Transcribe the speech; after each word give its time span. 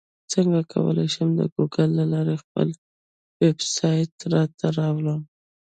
څنګه 0.33 0.59
کولی 0.73 1.07
شم 1.13 1.29
د 1.39 1.41
ګوګل 1.53 1.89
له 1.99 2.05
لارې 2.13 2.35
خپل 2.43 2.67
ویبسایټ 3.39 4.13
راته 4.33 4.65
راولم 4.77 5.21